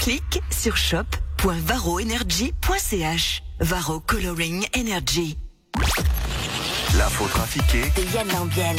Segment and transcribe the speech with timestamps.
[0.00, 3.42] clic sur shop.varoenergy.ch.
[3.60, 5.38] Varo Coloring Energy.
[6.96, 8.76] L'info trafiquée de Yann Lambiel.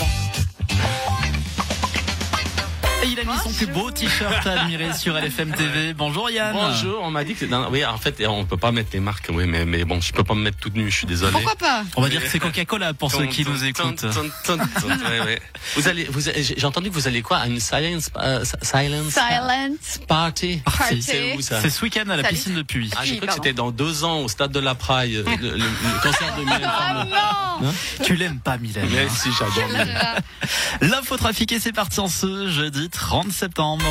[3.03, 5.93] Et il a mis son plus beau t-shirt à admirer sur LFM TV.
[5.93, 6.53] Bonjour Yann.
[6.53, 7.69] Bonjour, on m'a dit que c'est dans...
[7.71, 10.23] Oui, en fait, on peut pas mettre les marques, oui, mais, mais bon, je peux
[10.23, 11.31] pas me mettre toute nue, je suis désolé.
[11.31, 14.03] Pourquoi pas On va dire que c'est Coca-Cola pour ceux qui nous écoutent.
[14.03, 15.41] Ouais, ouais.
[15.75, 17.37] Vous allez, vous, j'ai entendu que vous allez quoi?
[17.37, 19.99] À une silence, euh, silence, Silence.
[20.07, 20.61] party.
[20.63, 21.01] Party.
[21.01, 21.59] C'est où ça?
[21.61, 22.35] C'est ce week-end à la Salut.
[22.35, 22.91] piscine de Puy.
[22.95, 25.49] Ah, j'ai cru que c'était dans deux ans au stade de la Praille, euh, le,
[25.51, 27.11] le- le concert de Mylène Farmer.
[27.63, 29.69] Non Tu l'aimes pas, Mylène Mais si, j'adore.
[30.81, 33.85] L'info trafiquée, c'est parti en ce jeudi 30 septembre.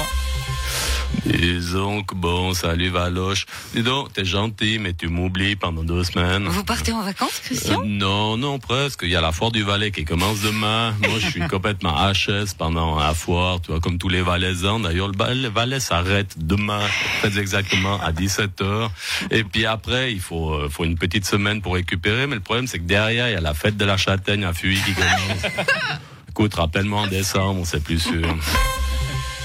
[1.26, 3.46] Disons que bon, salut Valoche.
[3.74, 6.46] Dis donc, t'es gentil, mais tu m'oublies pendant deux semaines.
[6.46, 9.00] Vous partez en vacances, Euh, Christian non, non, presque.
[9.02, 10.94] Il y a la foire du Valais qui commence demain.
[11.08, 14.78] Moi, je suis complètement HS pendant la foire, tu vois, comme tous les Valaisans.
[14.80, 16.80] D'ailleurs, le Valais s'arrête demain,
[17.20, 18.88] très exactement, à 17h.
[19.32, 22.26] Et puis après, il faut, euh, faut une petite semaine pour récupérer.
[22.28, 24.52] Mais le problème, c'est que derrière, il y a la fête de la châtaigne à
[24.52, 25.52] Fuy qui commence.
[26.28, 28.22] Écoute, rappelle-moi en décembre, c'est plus sûr.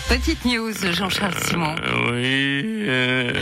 [0.09, 1.75] Petite news, Jean-Charles Simon.
[1.83, 2.85] Euh, Oui.
[2.87, 3.33] euh,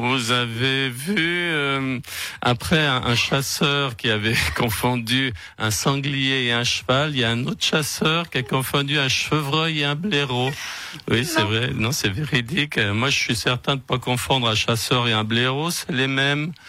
[0.00, 1.98] Vous avez vu euh,
[2.42, 7.30] après un, un chasseur qui avait confondu un sanglier et un cheval, il y a
[7.30, 10.50] un autre chasseur qui a confondu un chevreuil et un blaireau.
[11.10, 11.70] Oui, c'est vrai.
[11.74, 12.78] Non, c'est véridique.
[12.78, 16.52] Moi, je suis certain de pas confondre un chasseur et un blaireau, c'est les mêmes.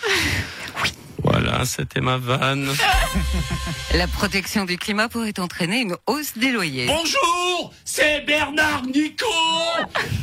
[1.21, 2.69] Voilà, c'était ma vanne.
[3.95, 6.85] La protection du climat pourrait entraîner une hausse des loyers.
[6.85, 9.25] Bonjour, c'est Bernard Nico.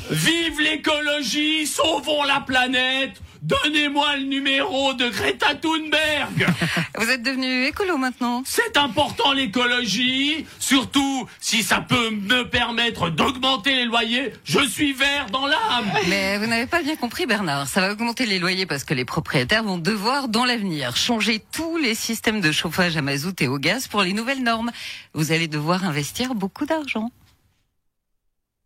[0.08, 3.20] Vive l'écologie, sauvons la planète.
[3.46, 6.48] Donnez-moi le numéro de Greta Thunberg.
[6.98, 13.76] Vous êtes devenu écolo maintenant C'est important l'écologie, surtout si ça peut me permettre d'augmenter
[13.76, 14.32] les loyers.
[14.42, 15.92] Je suis vert dans l'âme.
[16.08, 17.68] Mais vous n'avez pas bien compris, Bernard.
[17.68, 21.76] Ça va augmenter les loyers parce que les propriétaires vont devoir, dans l'avenir, changer tous
[21.76, 24.72] les systèmes de chauffage à mazout et au gaz pour les nouvelles normes.
[25.14, 27.12] Vous allez devoir investir beaucoup d'argent.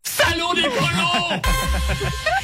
[0.03, 1.41] Salaud d'écolo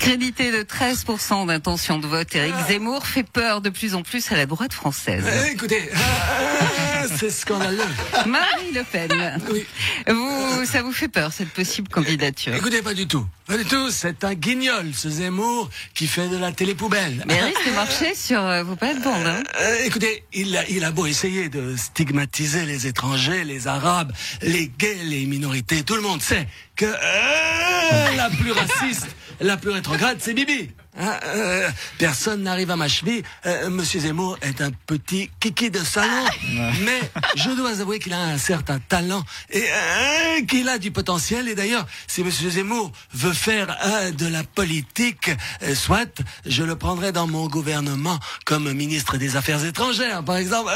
[0.00, 4.36] Crédité de 13% d'intention de vote, Éric Zemmour fait peur de plus en plus à
[4.36, 5.24] la droite française.
[5.50, 7.82] Écoutez, ah, c'est scandaleux.
[8.26, 9.66] Marie Le Pen, Oui.
[10.08, 12.54] vous, ça vous fait peur cette possible candidature?
[12.54, 13.26] Écoutez, pas du tout.
[13.46, 13.90] Pas du tout.
[13.90, 17.24] C'est un guignol, ce Zemmour, qui fait de la télé-poubelle.
[17.26, 19.26] Mais elle risque de marcher sur euh, vos plates-bandes.
[19.26, 24.12] Hein Euh, écoutez, il a, il a beau essayer de stigmatiser les étrangers, les arabes,
[24.42, 29.08] les gays, les minorités, tout le monde sait que euh, la plus raciste,
[29.40, 30.70] la plus rétrograde, c'est Bibi.
[31.00, 33.22] Hein, euh, personne n'arrive à ma cheville.
[33.46, 36.24] Euh, Monsieur Zemmour est un petit kiki de salon,
[36.84, 37.00] mais
[37.36, 41.48] je dois avouer qu'il a un certain talent et euh, qu'il a du potentiel.
[41.48, 45.30] Et d'ailleurs, si Monsieur Zemmour veut faire euh, de la politique,
[45.74, 50.70] soit je le prendrai dans mon gouvernement comme ministre des Affaires étrangères, par exemple,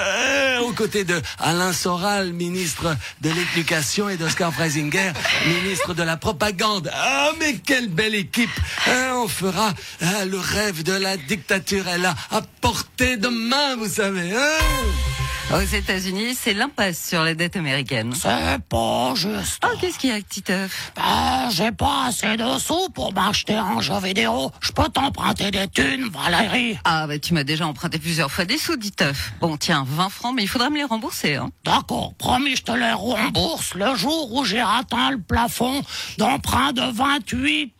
[0.62, 5.12] aux côtés de Alain Soral, ministre de l'Éducation, et d'Oscar Freisinger,
[5.46, 6.90] ministre de la Propagande.
[6.94, 8.50] Ah, mais quelle belle équipe
[8.86, 9.72] Hein, On fera
[10.12, 14.32] hein, le rêve de la dictature, elle a à portée de main, vous savez.
[14.32, 15.21] hein?
[15.54, 18.14] Aux États-Unis, c'est l'impasse sur la dette américaine.
[18.14, 19.62] C'est pas juste.
[19.62, 20.92] Oh, qu'est-ce qu'il y a, Titeuf?
[20.96, 24.50] Ben, j'ai pas assez de sous pour m'acheter un jeu vidéo.
[24.60, 26.78] Je peux t'emprunter des thunes, Valérie.
[26.84, 29.34] Ah, bah tu m'as déjà emprunté plusieurs fois des sous, Titeuf.
[29.42, 31.36] Bon, tiens, 20 francs, mais il faudra me les rembourser.
[31.36, 31.50] Hein.
[31.66, 35.82] D'accord, promis, je te les rembourse le jour où j'ai atteint le plafond
[36.16, 37.74] d'emprunt de 28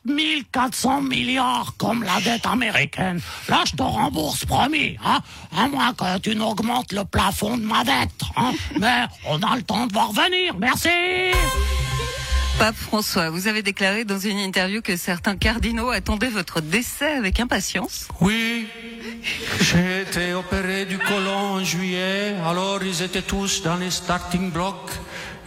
[0.53, 3.21] 400 milliards comme la dette américaine.
[3.49, 5.21] Là, je te rembourse, promis, hein,
[5.57, 8.11] à moins que tu n'augmentes le plafond de ma dette.
[8.37, 8.53] Hein.
[8.79, 10.89] Mais on a le temps de voir venir, merci.
[12.59, 17.41] Pape François, vous avez déclaré dans une interview que certains cardinaux attendaient votre décès avec
[17.41, 18.09] impatience.
[18.21, 18.67] Oui,
[19.61, 24.93] j'ai été opéré du côlon en juillet, alors ils étaient tous dans les starting blocks.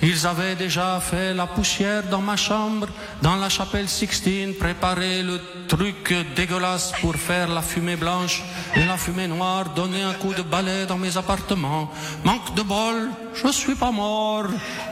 [0.01, 2.87] Ils avaient déjà fait la poussière dans ma chambre,
[3.22, 8.43] dans la chapelle Sixtine, préparé le truc dégueulasse pour faire la fumée blanche
[8.75, 11.89] et la fumée noire, donner un coup de balai dans mes appartements.
[12.23, 14.47] Manque de bol, je suis pas mort.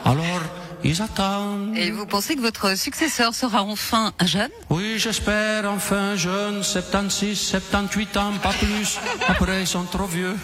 [0.05, 0.41] Alors,
[0.83, 1.75] ils attendent.
[1.77, 4.51] Et vous pensez que votre successeur sera enfin un jeune?
[4.69, 8.99] Oui, j'espère, enfin jeune, 76, 78 ans, pas plus.
[9.27, 10.35] Après, ils sont trop vieux.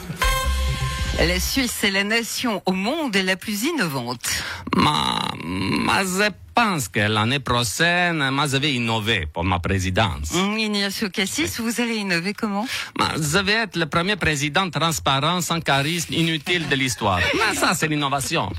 [1.20, 4.30] La Suisse est la nation au monde la plus innovante.
[4.78, 10.34] Ma, ma je pense que l'année prochaine, moi, je vais innover pour ma présidence.
[10.34, 12.66] Hum, Ignacio Cassis, vous allez innover comment?
[12.98, 17.20] Ma, Je vais être le premier président transparent, sans charisme, inutile de l'histoire.
[17.34, 18.50] Mais ça, c'est l'innovation.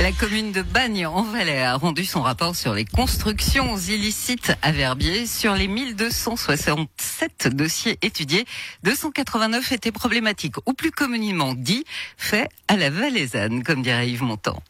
[0.00, 4.70] La commune de Bagne en Valais a rendu son rapport sur les constructions illicites à
[4.70, 5.26] Verbier.
[5.26, 8.44] Sur les 1267 dossiers étudiés,
[8.84, 11.84] 289 étaient problématiques, ou plus communément dit,
[12.16, 14.62] faits à la valaisanne, comme dirait Yves Montand.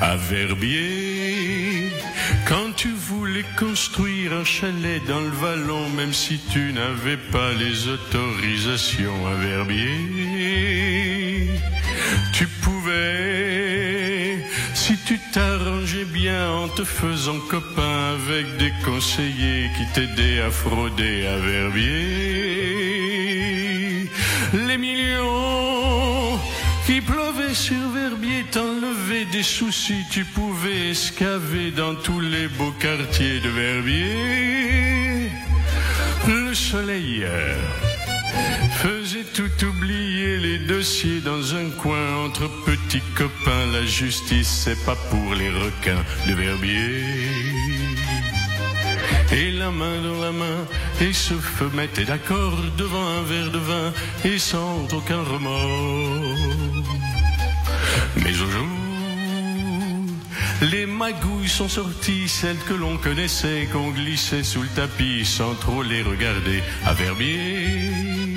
[0.00, 1.90] À Verbier,
[2.48, 7.86] quand tu voulais construire un chalet dans le vallon, même si tu n'avais pas les
[7.86, 10.49] autorisations à Verbier,
[12.32, 14.38] tu pouvais,
[14.74, 21.26] si tu t'arrangeais bien en te faisant copain avec des conseillers qui t'aidaient à frauder
[21.26, 21.90] à Verbier,
[24.66, 26.38] les millions
[26.86, 33.40] qui pleuvaient sur Verbier t'enlevaient des soucis, tu pouvais escaver dans tous les beaux quartiers
[33.40, 35.30] de Verbier.
[36.28, 37.54] Le soleil euh,
[38.82, 43.66] faisait tout oublier les dossiers dans un coin entre petits copains.
[43.72, 47.04] La justice, c'est pas pour les requins de Verbier.
[49.32, 50.60] Et la main dans la main,
[51.00, 51.34] et se
[51.76, 53.92] mettaient d'accord devant un verre de vin,
[54.24, 56.84] et sans aucun remords.
[58.16, 58.76] Mais au jour,
[60.62, 65.82] les magouilles sont sorties, celles que l'on connaissait, qu'on glissait sous le tapis sans trop
[65.82, 68.29] les regarder à Verbier.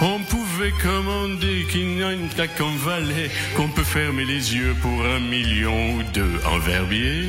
[0.00, 5.18] On pouvait commander qu'il n'y a qu'en valet, qu'on peut fermer les yeux pour un
[5.18, 7.24] million ou deux en Verbier.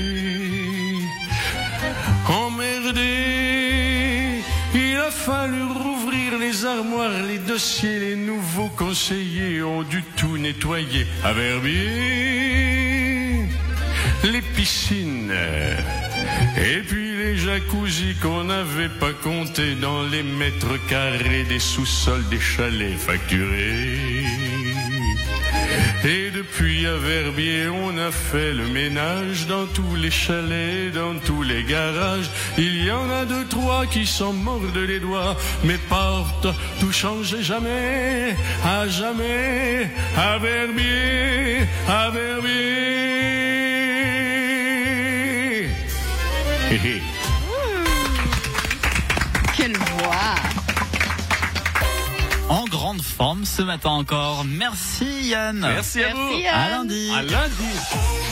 [2.28, 3.02] Emmerdé,
[4.76, 11.08] il a fallu rouvrir les armoires, les dossiers, les nouveaux conseillers ont dû tout nettoyer
[11.24, 11.80] à Verbier.
[14.24, 15.34] Les piscines,
[16.56, 22.40] et puis les jacuzzis qu'on n'avait pas compté dans les mètres carrés des sous-sols des
[22.40, 24.26] chalets facturés.
[26.04, 31.44] Et depuis à Verbier, on a fait le ménage dans tous les chalets, dans tous
[31.44, 32.30] les garages.
[32.58, 36.48] Il y en a deux, trois qui s'en mordent les doigts, mais porte,
[36.80, 38.36] tout change jamais,
[38.66, 43.02] à jamais, à Verbier, à Verbier.
[52.82, 54.44] Grande forme ce matin encore.
[54.44, 55.60] Merci Yann.
[55.60, 56.30] Merci à vous.
[56.30, 56.56] Merci, Yann.
[56.56, 57.12] À lundi.
[57.16, 58.31] À lundi.